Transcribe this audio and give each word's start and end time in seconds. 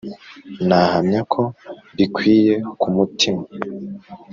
nahamya 0.67 1.21
ko 1.33 1.41
mbikwiye 1.91 2.53
ku 2.79 2.87
mutima 2.95 3.43